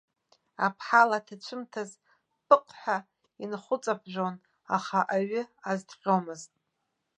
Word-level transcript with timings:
Аԥҳал 0.65 1.09
аҭацәымҭаз, 1.17 1.91
пыҟ 2.47 2.65
ҳәа 2.79 2.97
инхәыҵаԥжәон, 3.43 4.35
аха 4.77 4.99
аҩы 5.15 5.41
азҭҟьомызт. 5.69 6.51